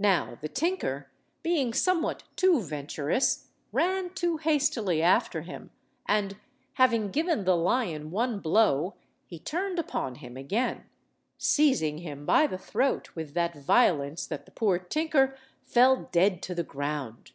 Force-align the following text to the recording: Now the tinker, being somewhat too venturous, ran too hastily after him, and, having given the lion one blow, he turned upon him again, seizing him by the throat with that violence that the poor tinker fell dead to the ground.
Now 0.00 0.36
the 0.40 0.48
tinker, 0.48 1.12
being 1.44 1.72
somewhat 1.72 2.24
too 2.34 2.60
venturous, 2.60 3.46
ran 3.70 4.10
too 4.10 4.38
hastily 4.38 5.00
after 5.00 5.42
him, 5.42 5.70
and, 6.08 6.36
having 6.72 7.12
given 7.12 7.44
the 7.44 7.56
lion 7.56 8.10
one 8.10 8.40
blow, 8.40 8.94
he 9.26 9.38
turned 9.38 9.78
upon 9.78 10.16
him 10.16 10.36
again, 10.36 10.86
seizing 11.38 11.98
him 11.98 12.26
by 12.26 12.48
the 12.48 12.58
throat 12.58 13.14
with 13.14 13.34
that 13.34 13.54
violence 13.54 14.26
that 14.26 14.44
the 14.44 14.50
poor 14.50 14.76
tinker 14.80 15.36
fell 15.62 16.08
dead 16.10 16.42
to 16.42 16.54
the 16.56 16.64
ground. 16.64 17.30